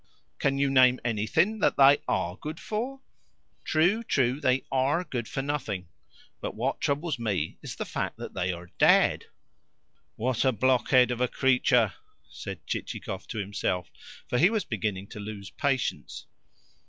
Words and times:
Can 0.39 0.57
you 0.57 0.71
name 0.71 0.99
anything 1.05 1.59
that 1.59 1.77
they 1.77 1.99
ARE 2.07 2.35
good 2.35 2.59
for?" 2.59 3.01
"True, 3.63 4.03
true 4.03 4.39
they 4.41 4.63
ARE 4.71 5.03
good 5.03 5.27
for 5.27 5.43
nothing. 5.43 5.89
But 6.39 6.55
what 6.55 6.81
troubles 6.81 7.19
me 7.19 7.59
is 7.61 7.75
the 7.75 7.85
fact 7.85 8.17
that 8.17 8.33
they 8.33 8.51
are 8.51 8.71
dead." 8.79 9.25
"What 10.15 10.43
a 10.43 10.51
blockhead 10.51 11.11
of 11.11 11.21
a 11.21 11.27
creature!" 11.27 11.93
said 12.31 12.65
Chichikov 12.65 13.27
to 13.27 13.37
himself, 13.37 13.91
for 14.27 14.39
he 14.39 14.49
was 14.49 14.65
beginning 14.65 15.05
to 15.09 15.19
lose 15.19 15.51
patience. 15.51 16.25